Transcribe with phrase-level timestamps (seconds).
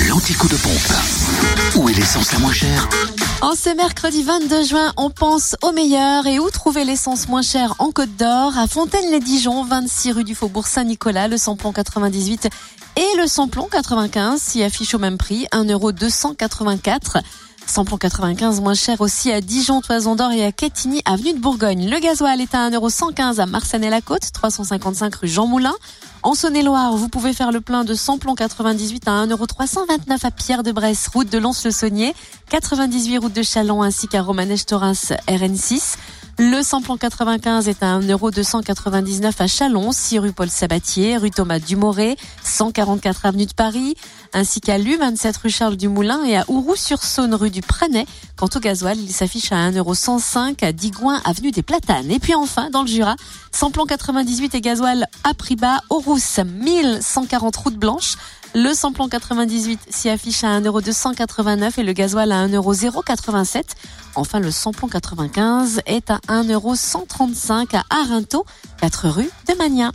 [0.00, 1.76] L'anticoup de pompe.
[1.76, 2.88] Où est l'essence la moins chère
[3.42, 7.74] En ce mercredi 22 juin, on pense au meilleur et où trouver l'essence moins chère
[7.78, 12.48] en Côte d'Or, à Fontaine-les-Dijon, 26 rue du Faubourg Saint-Nicolas, le samplon 98
[12.96, 17.20] et le samplon 95 s'y affiche au même prix, 1,284€.
[17.66, 21.90] Samplon 95 moins cher aussi à Dijon, Toison d'Or et à Quetigny, avenue de Bourgogne.
[21.90, 25.74] Le gasoil est à 1,115€ à Marsanne-la-Côte, 355 rue Jean Moulin.
[26.24, 31.28] En Saône-et-Loire, vous pouvez faire le plein de samplon 98 à 1,329€ à Pierre-de-Bresse, route
[31.28, 32.14] de Lons-le-Saunier,
[32.48, 35.96] 98 route de Chalon ainsi qu'à Romanèche-Torins RN6.
[36.38, 42.16] Le samplon 95 est à 1,299€ à Chalon, 6 rue Paul Sabatier, rue Thomas Dumoré,
[42.42, 43.94] 144 avenue de Paris,
[44.32, 48.06] ainsi qu'à Lu, 27 rue Charles Dumoulin et à Ouroux-sur-Saône, rue du Prenay.
[48.36, 52.10] Quant au gasoil, il s'affiche à 1,105€ à Digoin, avenue des Platanes.
[52.10, 53.16] Et puis enfin, dans le Jura,
[53.52, 58.16] samplon 98 et gasoil à prix bas, au Rousse, 1140 route blanche.
[58.54, 63.62] Le samplon 98 s'y affiche à 1,289€ et le gasoil à 1,087€.
[64.14, 68.44] Enfin, le samplon 95 est à 1,135€ à Arinto,
[68.78, 69.92] 4 rue de Magnin.